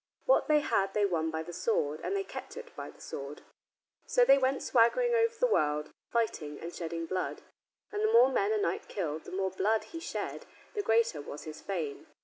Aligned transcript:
What 0.25 0.47
they 0.47 0.61
had 0.61 0.95
they 0.95 1.01
had 1.01 1.11
won 1.11 1.29
by 1.29 1.43
the 1.43 1.53
sword, 1.53 1.99
and 2.03 2.15
they 2.15 2.23
kept 2.23 2.57
it 2.57 2.75
by 2.75 2.89
the 2.89 2.99
sword. 2.99 3.43
So 4.07 4.25
they 4.25 4.39
went 4.39 4.63
swaggering 4.63 5.13
over 5.13 5.35
the 5.39 5.45
world, 5.45 5.91
fighting 6.09 6.59
and 6.59 6.73
shedding 6.73 7.05
blood, 7.05 7.43
and 7.91 8.01
the 8.03 8.11
more 8.11 8.31
men 8.31 8.51
a 8.51 8.57
knight 8.57 8.87
killed, 8.87 9.25
the 9.25 9.31
more 9.31 9.51
blood 9.51 9.83
he 9.83 9.99
shed, 9.99 10.47
the 10.73 10.81
greater 10.81 11.21
was 11.21 11.43
his 11.43 11.61
fame. 11.61 12.07